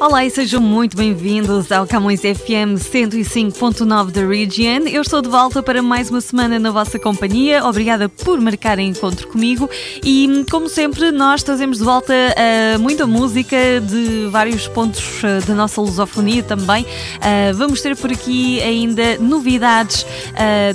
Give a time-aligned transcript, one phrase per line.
[0.00, 4.86] Olá e sejam muito bem-vindos ao Camões FM 105.9 da Region.
[4.86, 7.64] Eu estou de volta para mais uma semana na vossa companhia.
[7.64, 9.68] Obrigada por marcarem encontro comigo
[10.04, 15.52] e, como sempre, nós trazemos de volta uh, muita música de vários pontos uh, da
[15.52, 16.84] nossa lusofonia também.
[16.84, 20.06] Uh, vamos ter por aqui ainda novidades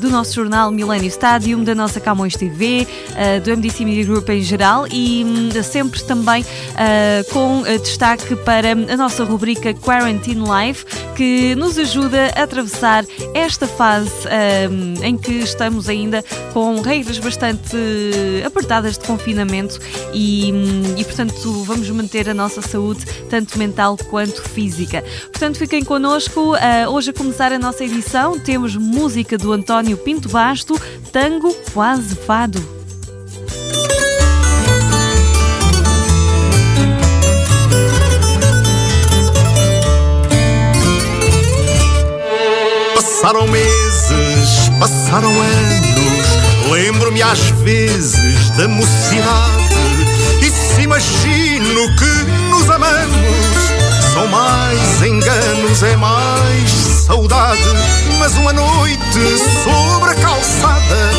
[0.02, 2.86] do nosso jornal Millennium Stadium, da nossa Camões TV,
[3.44, 6.44] do MDC Media Group em geral e um, sempre também
[7.32, 10.86] com destaque para a nossa nossa rubrica Quarantine Life,
[11.16, 17.78] que nos ajuda a atravessar esta fase um, em que estamos ainda com regras bastante
[18.44, 19.80] apertadas de confinamento
[20.16, 25.04] e, hum, e, portanto, vamos manter a nossa saúde, tanto mental quanto física.
[25.32, 26.56] Portanto, fiquem connosco.
[26.56, 30.74] Uh, hoje, a começar a nossa edição, temos música do António Pinto Basto,
[31.12, 32.73] Tango Quase Fado.
[43.24, 49.76] Passaram meses, passaram anos, lembro-me às vezes da mocidade.
[50.42, 53.64] E se imagino que nos amamos,
[54.14, 57.62] são mais enganos, é mais saudade.
[58.20, 61.12] Mas uma noite sobre a calçada,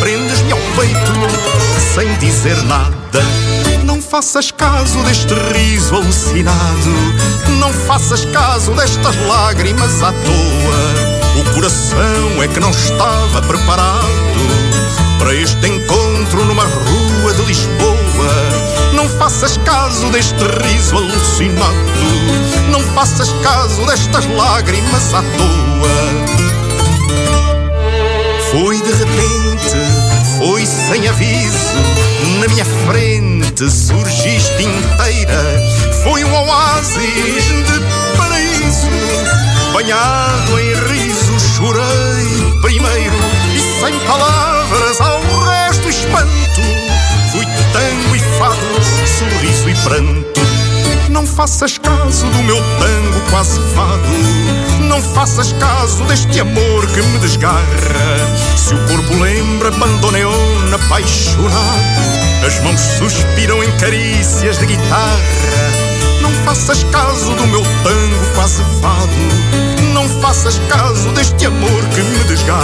[0.00, 1.12] prendes-me ao peito
[1.94, 3.22] sem dizer nada.
[3.84, 6.90] Não faças caso deste riso alucinado,
[7.60, 11.21] não faças caso destas lágrimas à toa.
[11.54, 14.06] Coração é que não estava preparado
[15.18, 17.92] para este encontro numa rua de Lisboa.
[18.94, 21.74] Não faças caso deste riso alucinado,
[22.70, 26.42] não faças caso destas lágrimas à toa.
[28.50, 29.76] Foi de repente,
[30.38, 31.76] foi sem aviso,
[32.40, 35.62] na minha frente surgiste inteira.
[36.02, 38.88] Foi um oásis de paraíso
[39.72, 41.11] banhado em riso,
[41.62, 43.14] chorei primeiro
[43.54, 46.60] e sem palavras ao resto espanto.
[47.30, 48.56] Fui tango e fado,
[49.06, 50.40] sorriso e pranto.
[51.08, 54.88] Não faças caso do meu tango quase fado.
[54.88, 57.62] Não faças caso deste amor que me desgarra.
[58.56, 65.20] Se o corpo lembra bandoneon apaixonado, as mãos suspiram em carícias de guitarra.
[66.20, 69.71] Não faças caso do meu tango quase fado.
[69.92, 72.62] Não faças caso deste amor que me desgarra.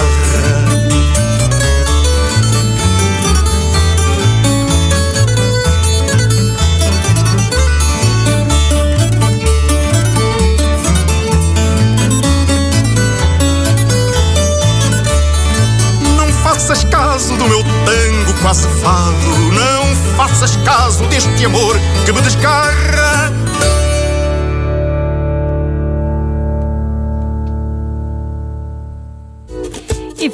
[16.17, 19.53] Não faças caso do meu tango quase fado.
[19.53, 23.48] Não faças caso deste amor que me desgarra.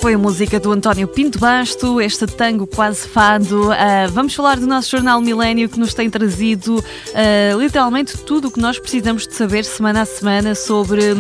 [0.01, 3.71] Foi a música do António Pinto Basto, este tango quase fado.
[3.71, 8.51] Uh, vamos falar do nosso jornal Milênio que nos tem trazido uh, literalmente tudo o
[8.51, 11.17] que nós precisamos de saber semana a semana sobre uh,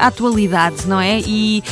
[0.00, 1.20] a atualidade, não é?
[1.20, 1.62] E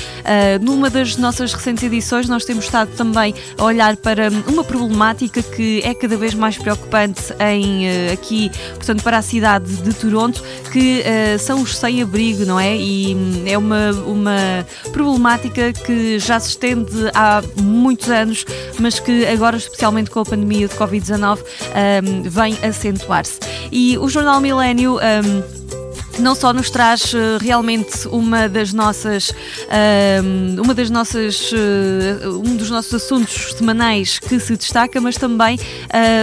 [0.60, 5.80] numa das nossas recentes edições nós temos estado também a olhar para uma problemática que
[5.84, 10.42] é cada vez mais preocupante em, aqui, portanto, para a cidade de Toronto,
[10.72, 11.04] que
[11.38, 12.76] são os sem-abrigo, não é?
[12.76, 18.44] E hum, é uma, uma problemática que já se estende há muitos anos,
[18.80, 23.38] mas que agora, especialmente com a pandemia de Covid-19, um, vem acentuar-se.
[23.70, 24.96] E o Jornal Milênio.
[24.96, 25.65] Um,
[26.18, 32.56] não só nos traz uh, realmente uma das nossas uh, uma das nossas uh, um
[32.56, 35.58] dos nossos assuntos semanais que se destaca, mas também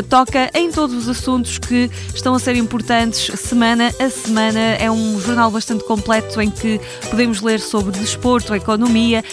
[0.09, 4.59] toca em todos os assuntos que estão a ser importantes semana a semana.
[4.59, 6.79] É um jornal bastante completo em que
[7.09, 9.23] podemos ler sobre desporto, economia,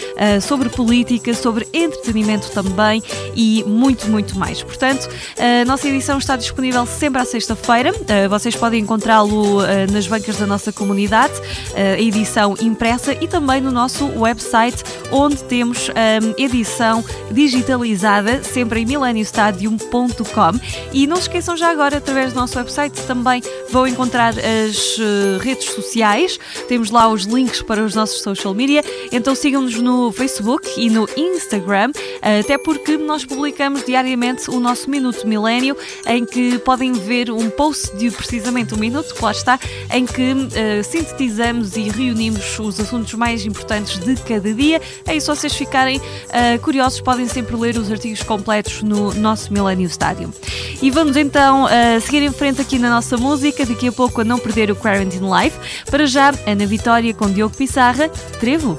[0.43, 3.03] sobre política, sobre entretenimento também
[3.35, 4.63] e muito, muito mais.
[4.63, 5.09] Portanto,
[5.39, 7.93] a nossa edição está disponível sempre à sexta-feira.
[8.29, 9.61] vocês podem encontrá-lo
[9.93, 11.33] nas bancas da nossa comunidade,
[11.75, 18.43] eh, a edição impressa e também no nosso website, onde temos a eh, edição digitalizada,
[18.43, 20.61] sempre em mileniostadium.com.
[20.93, 25.39] E não se esqueçam já agora, através do nosso website, também vão encontrar as eh,
[25.41, 26.39] redes sociais.
[26.69, 28.83] Temos lá os links para os nossos social media.
[29.13, 31.93] Então sigam-nos no Facebook e no Instagram.
[32.41, 35.77] até porque nós publicamos diariamente o nosso Minuto Milênio,
[36.07, 39.59] em que podem ver um post de precisamente um minuto, que lá está,
[39.93, 44.81] em que uh, sintetizamos e reunimos os assuntos mais importantes de cada dia.
[45.07, 49.53] É isso, se vocês ficarem uh, curiosos, podem sempre ler os artigos completos no nosso
[49.53, 50.31] Millennium Stadium.
[50.83, 54.25] E vamos então uh, seguir em frente aqui na nossa música, daqui a pouco a
[54.25, 55.59] não perder o Quarantine Life.
[55.91, 58.09] Para já, Ana Vitória com Diogo Pissarra,
[58.39, 58.79] Trevo.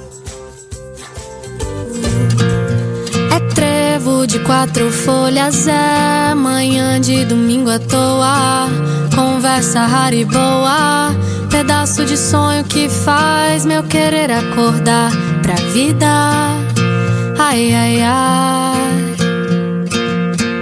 [3.30, 8.68] É trevo de quatro folhas, é manhã de domingo à toa.
[9.14, 11.10] Conversa rara e boa,
[11.62, 15.12] pedaço de sonho que faz meu querer acordar
[15.42, 16.08] pra vida.
[17.38, 19.14] Ai, ai, ai.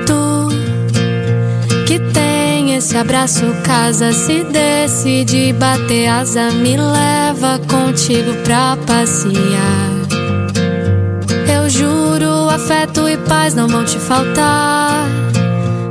[0.06, 0.49] Tu
[1.87, 9.32] que tem esse abraço, casa, se decide bater asa, me leva contigo pra passear.
[11.50, 15.06] Eu juro, afeto e paz não vão te faltar.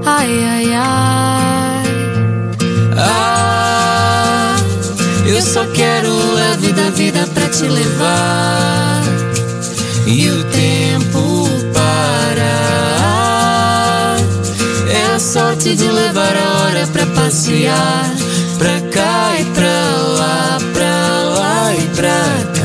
[0.06, 1.84] Ai, ai, ai.
[2.96, 3.39] Ah,
[5.40, 9.02] eu só quero a vida, vida pra te levar
[10.06, 12.58] e o tempo parar.
[14.92, 18.14] É a sorte de levar a hora pra passear,
[18.58, 19.82] pra cá e pra
[20.18, 22.10] lá, pra lá e pra
[22.54, 22.59] cá.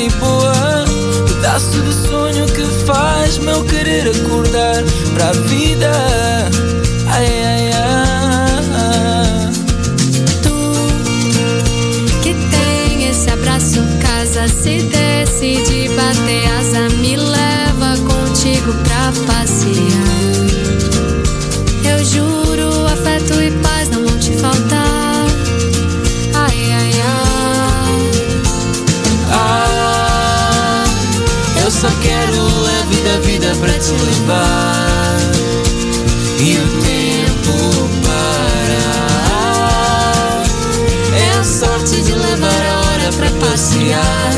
[0.00, 0.08] E
[1.26, 2.19] pedaço de sonho
[41.80, 44.32] sorte de levar a hora pra passear,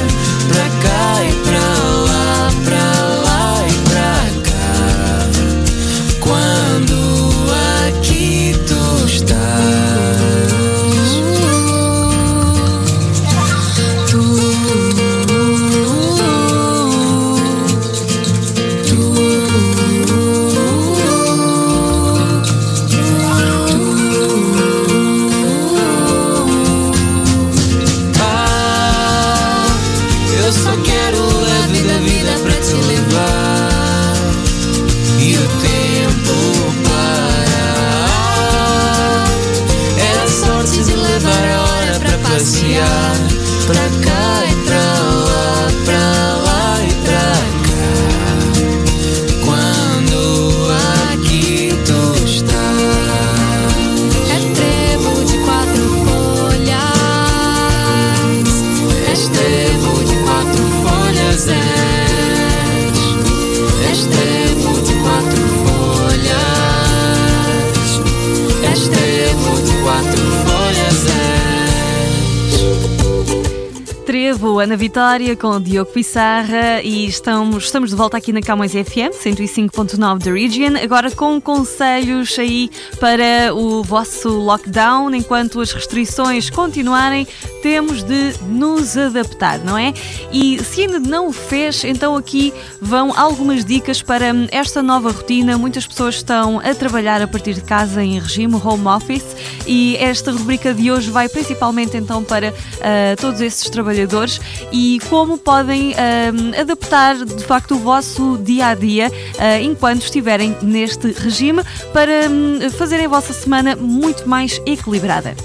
[74.82, 80.32] Vitória com Diogo Pissarra e estamos, estamos de volta aqui na Camões FM 105.9 da
[80.32, 87.28] Region, agora com conselhos aí para o vosso lockdown, enquanto as restrições continuarem,
[87.62, 89.94] temos de nos adaptar, não é?
[90.32, 95.56] E se ainda não o fez, então aqui vão algumas dicas para esta nova rotina.
[95.56, 100.32] Muitas pessoas estão a trabalhar a partir de casa em regime home office e esta
[100.32, 104.40] rubrica de hoje vai principalmente então para ah, todos esses trabalhadores
[104.72, 110.56] e como podem ah, adaptar de facto o vosso dia a dia ah, enquanto estiverem
[110.62, 115.36] neste regime para hum, fazerem a vossa semana muito mais equilibrada.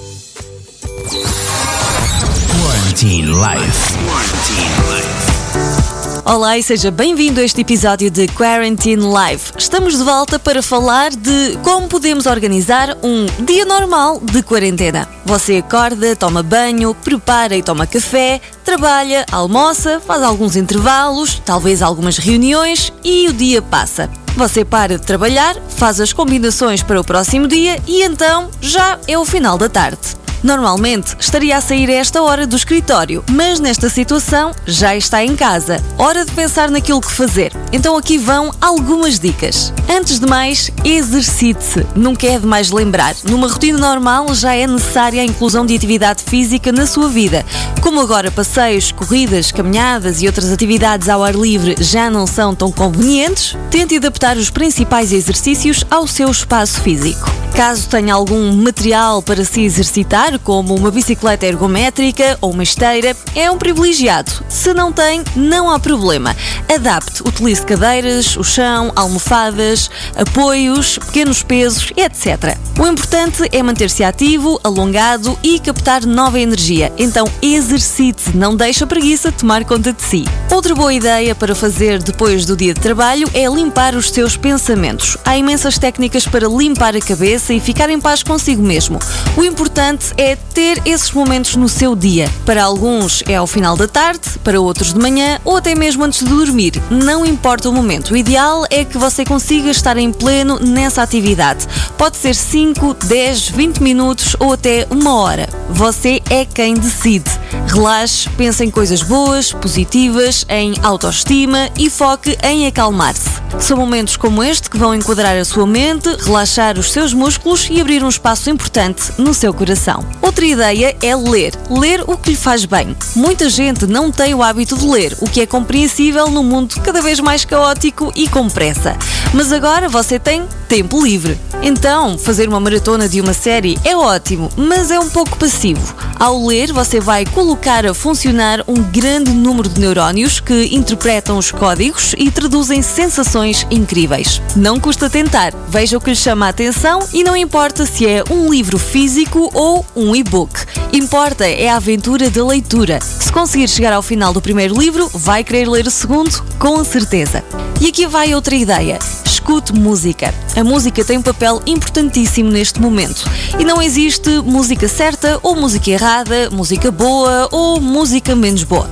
[2.97, 3.93] Quarantine Life.
[4.07, 6.21] Quarantine Life.
[6.25, 9.51] Olá e seja bem-vindo a este episódio de Quarantine Live.
[9.55, 15.07] Estamos de volta para falar de como podemos organizar um dia normal de quarentena.
[15.25, 22.17] Você acorda, toma banho, prepara e toma café, trabalha, almoça, faz alguns intervalos, talvez algumas
[22.17, 24.09] reuniões e o dia passa.
[24.35, 29.15] Você para de trabalhar, faz as combinações para o próximo dia e então já é
[29.19, 30.17] o final da tarde.
[30.43, 35.35] Normalmente estaria a sair a esta hora do escritório, mas nesta situação já está em
[35.35, 35.83] casa.
[35.97, 37.51] Hora de pensar naquilo que fazer.
[37.71, 39.73] Então aqui vão algumas dicas.
[39.89, 41.85] Antes de mais, exercite-se.
[41.95, 43.15] Nunca é demais lembrar.
[43.23, 47.45] Numa rotina normal já é necessária a inclusão de atividade física na sua vida.
[47.81, 52.71] Como agora passeios, corridas, caminhadas e outras atividades ao ar livre já não são tão
[52.71, 57.29] convenientes, tente adaptar os principais exercícios ao seu espaço físico.
[57.55, 63.49] Caso tenha algum material para se exercitar, como uma bicicleta ergométrica ou uma esteira, é
[63.49, 64.31] um privilegiado.
[64.49, 66.35] Se não tem, não há problema.
[66.73, 72.57] Adapte, utilize cadeiras, o chão, almofadas, apoios, pequenos pesos, etc.
[72.77, 76.91] O importante é manter-se ativo, alongado e captar nova energia.
[76.97, 80.25] Então exercite, não deixe a preguiça tomar conta de si.
[80.51, 85.17] Outra boa ideia para fazer depois do dia de trabalho é limpar os seus pensamentos.
[85.23, 88.99] Há imensas técnicas para limpar a cabeça e ficar em paz consigo mesmo.
[89.37, 92.29] O importante é ter esses momentos no seu dia.
[92.45, 96.19] Para alguns é ao final da tarde, para outros de manhã ou até mesmo antes
[96.19, 96.81] de dormir.
[96.89, 98.11] Não importa o momento.
[98.11, 101.67] O ideal é que você consiga estar em pleno nessa atividade.
[101.97, 105.47] Pode ser 5, 10, 20 minutos ou até uma hora.
[105.69, 107.29] Você é quem decide.
[107.67, 113.29] Relaxe, pense em coisas boas, positivas, em autoestima e foque em acalmar-se.
[113.59, 117.81] São momentos como este que vão enquadrar a sua mente, relaxar os seus músculos e
[117.81, 120.05] abrir um espaço importante no seu coração.
[120.21, 121.53] Outra ideia é ler.
[121.69, 122.95] Ler o que lhe faz bem.
[123.15, 127.01] Muita gente não tem o hábito de ler, o que é compreensível num mundo cada
[127.01, 128.97] vez mais caótico e com pressa.
[129.33, 131.39] Mas agora você tem tempo livre.
[131.61, 135.95] Então, fazer uma maratona de uma série é ótimo, mas é um pouco passivo.
[136.19, 141.51] Ao ler, você vai colocar a funcionar um grande número de neurónios que interpretam os
[141.51, 144.41] códigos e traduzem sensações incríveis.
[144.55, 148.23] Não custa tentar, veja o que lhe chama a atenção e não importa se é
[148.31, 150.51] um livro físico ou um e-book.
[150.91, 152.99] Importa é a aventura da leitura.
[153.01, 157.43] Se conseguir chegar ao final do primeiro livro, vai querer ler o segundo, com certeza.
[157.79, 158.97] E aqui vai outra ideia
[159.37, 160.33] escute música.
[160.55, 163.29] A música tem um papel importantíssimo neste momento.
[163.59, 168.89] E não existe música certa ou música errada, música boa ou música menos boa.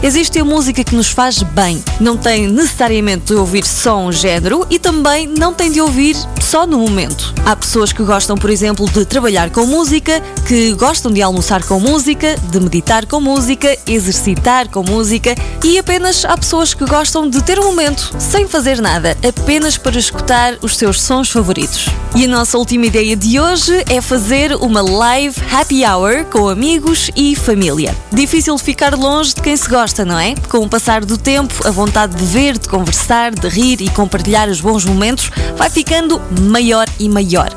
[0.00, 1.82] Existe a música que nos faz bem.
[1.98, 6.66] Não tem necessariamente de ouvir só um género e também não tem de ouvir só
[6.66, 7.34] no momento.
[7.44, 11.80] Há pessoas que gostam, por exemplo, de trabalhar com música, que gostam de almoçar com
[11.80, 17.42] música, de meditar com música, exercitar com música e apenas há pessoas que gostam de
[17.42, 21.88] ter um momento sem fazer nada, apenas para escutar os seus sons favoritos.
[22.14, 27.10] E a nossa última ideia de hoje é fazer uma live happy hour com amigos
[27.16, 27.94] e família.
[28.12, 30.34] Difícil ficar longe de quem se gosta gosta, não é?
[30.50, 34.46] Com o passar do tempo, a vontade de ver, de conversar, de rir e compartilhar
[34.48, 37.48] os bons momentos vai ficando maior e maior.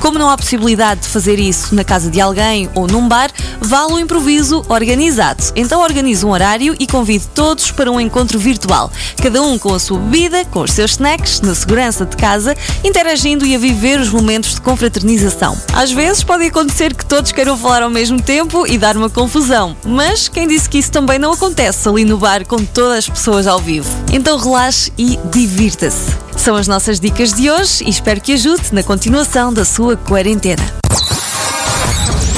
[0.00, 3.30] Como não há possibilidade de fazer isso na casa de alguém ou num bar,
[3.60, 5.44] vale o improviso organizado.
[5.54, 8.90] Então organize um horário e convide todos para um encontro virtual,
[9.22, 13.44] cada um com a sua bebida, com os seus snacks, na segurança de casa, interagindo
[13.44, 15.54] e a viver os momentos de confraternização.
[15.74, 19.76] Às vezes pode acontecer que todos queiram falar ao mesmo tempo e dar uma confusão,
[19.84, 23.46] mas quem disse que isso também não acontece ali no bar com todas as pessoas
[23.46, 23.88] ao vivo?
[24.12, 26.14] Então relaxe e divirta-se.
[26.36, 30.62] São as nossas dicas de hoje e espero que ajude na continuação da sua quarentena.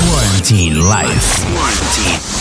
[0.08, 1.42] Quarantine Life.
[1.54, 2.31] Quarantine.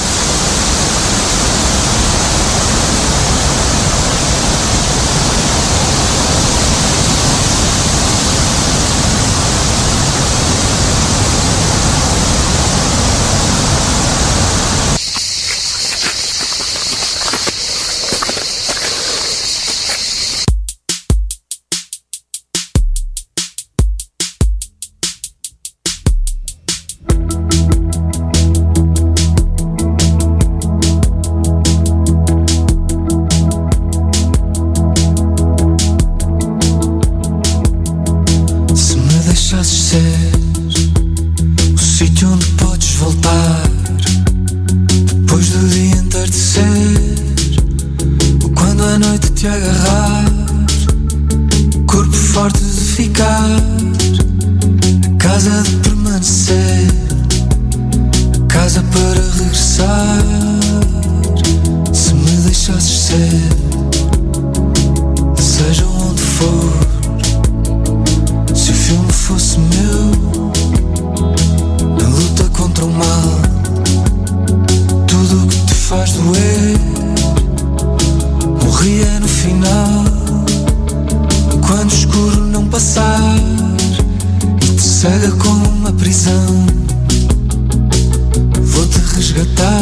[89.33, 89.80] Resgatar,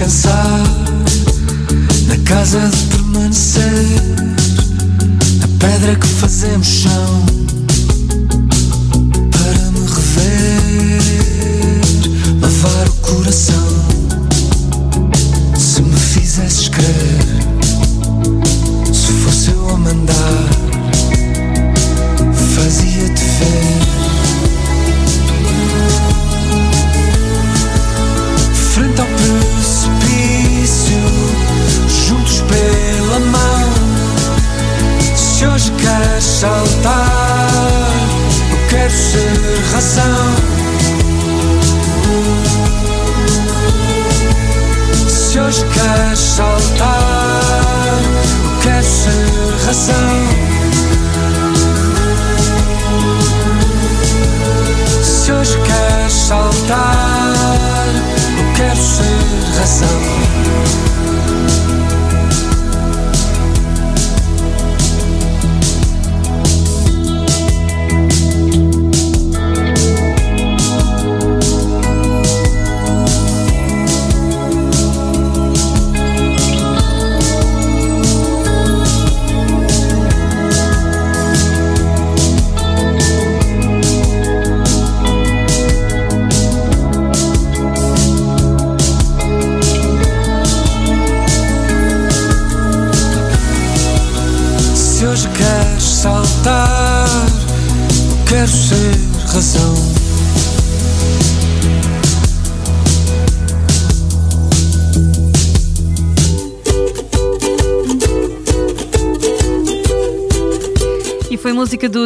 [0.00, 0.62] descansar
[2.06, 2.89] na casa de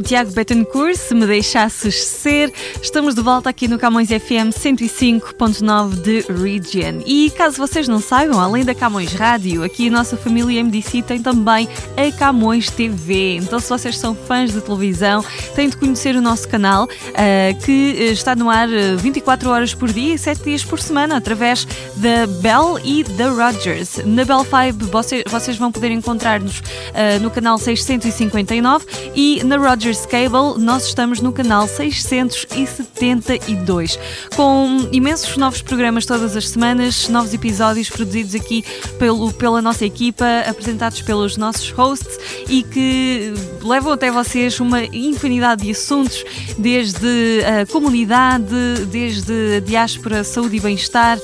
[0.05, 2.53] Tiago Betancourt, Se Me Deixasses Ser.
[2.83, 7.01] Estamos de volta aqui no Camões FM 105.9 de Region.
[7.07, 11.23] E caso vocês não saibam, além da Camões Rádio, aqui a nossa família MDC tem
[11.23, 13.37] também a Camões TV.
[13.37, 17.97] Então, se vocês são fãs de televisão, têm de conhecer o nosso canal, ah, que
[17.99, 21.67] eh, está no ar eh, 24 horas por dia e 7 dias por semana, através
[21.97, 24.01] da Bell e da Rogers.
[24.05, 26.63] Na Bell 5, vocês, vão poder encontrar-nos
[26.93, 33.97] ah, no canal 659 e na Rogers Cable nós estamos no canal 672
[34.35, 38.65] com imensos novos programas todas as semanas, novos episódios produzidos aqui
[38.99, 45.63] pelo, pela nossa equipa, apresentados pelos nossos hosts e que levam até vocês uma infinidade
[45.63, 46.25] de assuntos,
[46.59, 51.19] desde a comunidade, desde a diáspora, saúde e bem-estar,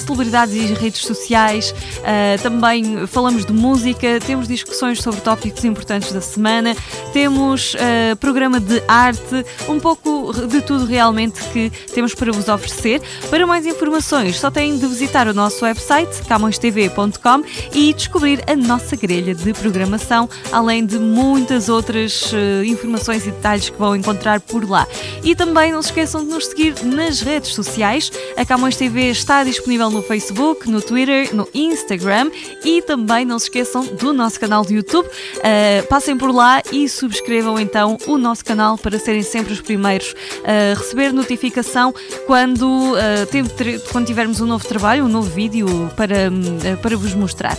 [0.00, 1.74] celebridades e redes sociais,
[2.42, 6.76] também falamos de música, temos discussões sobre tópicos importantes da semana,
[7.12, 7.76] temos
[8.12, 13.00] ah, programa de arte, um pouco de tudo realmente que temos para vos oferecer.
[13.30, 17.42] Para mais informações, só têm de visitar o nosso website camõestv.com
[17.72, 23.70] e descobrir a nossa grelha de programação, além de muitas outras ah, informações e detalhes
[23.70, 24.86] que vão encontrar por lá.
[25.22, 28.10] E também não se esqueçam de nos seguir nas redes sociais.
[28.36, 32.30] A Camões TV está disponível no Facebook, no Twitter, no Instagram
[32.64, 35.08] e também não se esqueçam do nosso canal de YouTube.
[35.42, 40.14] Ah, passem por lá e subscrevam então o nosso canal para serem sempre os primeiros
[40.44, 41.94] a receber notificação
[42.26, 42.94] quando,
[43.56, 47.56] ter- quando tivermos um novo trabalho, um novo vídeo para, hum, ah, para vos mostrar.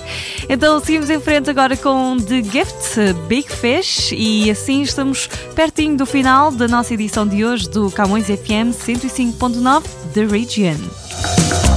[0.50, 6.06] Então seguimos em frente agora com The Gift, Big Fish e assim estamos pertinho do
[6.06, 11.77] final da nossa edição de hoje do Camões FM 105.9 The Region.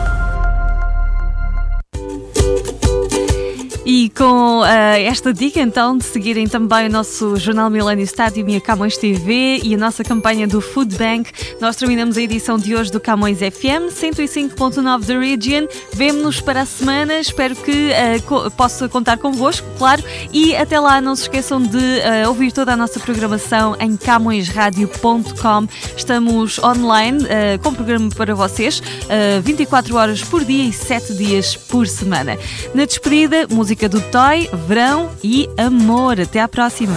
[3.93, 8.55] E com ah, esta dica então de seguirem também o nosso Jornal Milênio Stadium e
[8.55, 12.73] a Camões TV e a nossa campanha do Food Bank, nós terminamos a edição de
[12.73, 15.67] hoje do Camões FM 105.9 da Region.
[15.91, 20.01] Vemo-nos para a semana, espero que ah, co- possa contar convosco, claro,
[20.31, 25.67] e até lá não se esqueçam de ah, ouvir toda a nossa programação em camõesradio.com.
[25.97, 27.25] Estamos online
[27.61, 32.37] com programa para vocês, ah, 24 horas por dia e 7 dias por semana.
[32.73, 36.19] Na despedida, música do Toy, verão e amor.
[36.19, 36.95] Até à próxima.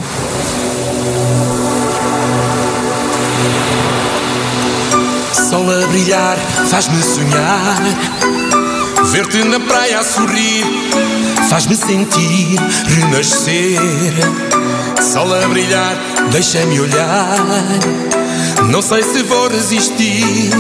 [5.33, 6.37] Sol a brilhar
[6.69, 7.83] faz-me sonhar.
[9.11, 10.65] Ver-te na praia a sorrir
[11.55, 13.79] faz-me sentir renascer.
[15.01, 15.97] Sol a brilhar,
[16.33, 17.39] deixa-me olhar.
[18.71, 20.51] Não sei se vou resistir.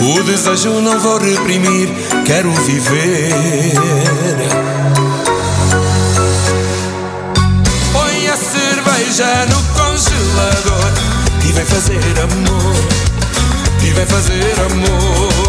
[0.00, 1.88] O desejo não vou reprimir.
[2.26, 3.72] Quero viver.
[9.18, 10.92] Cerveja no congelador
[11.48, 12.74] e vem fazer amor.
[13.82, 15.47] E vem fazer amor.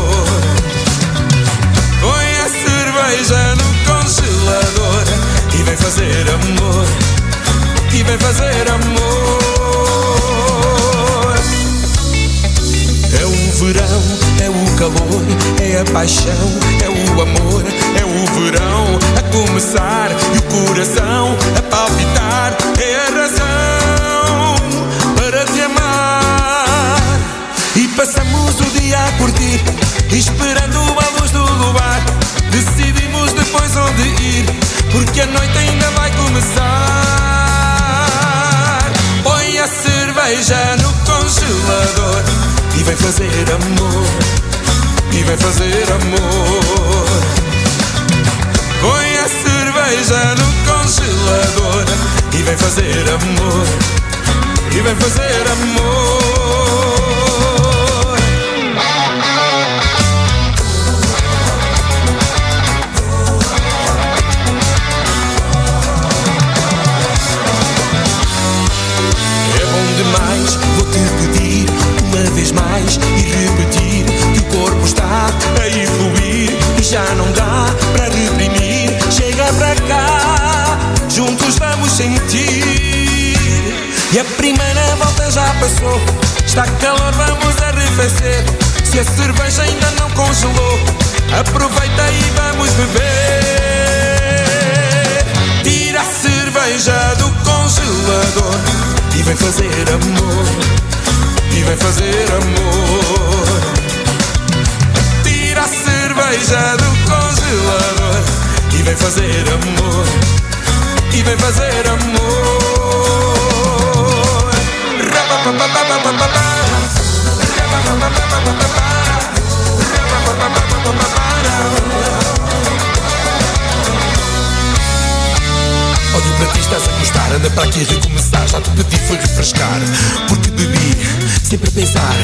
[127.79, 128.47] Para aqui recomeçar.
[128.47, 129.79] Já te pedi foi refrescar.
[130.27, 130.97] Porque bebi,
[131.43, 132.15] sempre a pensar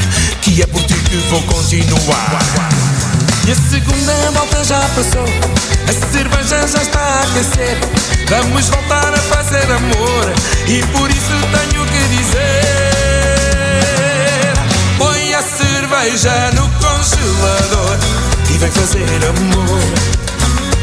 [0.41, 2.39] que é por ti que vou continuar.
[3.47, 5.25] E a segunda volta já passou.
[5.87, 7.77] A cerveja já está a aquecer.
[8.29, 10.33] Vamos voltar a fazer amor.
[10.67, 12.63] E por isso tenho que dizer:
[14.97, 17.97] Põe a cerveja no congelador.
[18.49, 19.93] E vem fazer amor.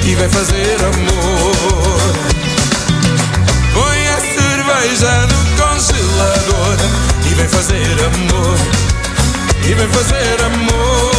[0.04, 2.41] E vem fazer amor.
[4.92, 6.76] Põe a cerveja no congelador
[7.24, 8.58] e vem fazer amor.
[9.64, 11.10] E vem fazer amor.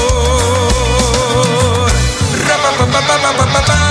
[2.48, 3.83] Rapapapapapapá.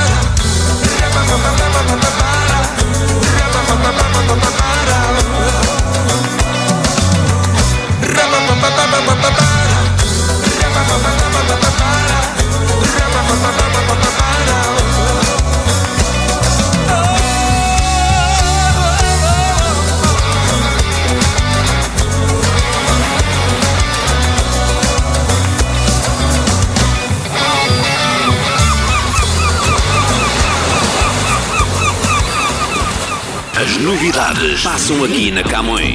[34.83, 35.95] Passam aqui na Camões.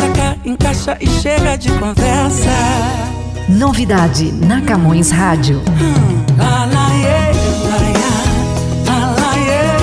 [0.00, 2.50] Vem cá, encaixa e chega de conversa.
[3.48, 5.60] Novidade na Camões Rádio.
[6.38, 7.32] Lá, lá, lá, iá.
[8.86, 9.74] Lá, iá.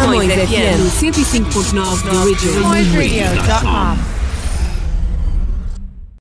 [0.00, 3.96] Camões FM 105.9 The Original.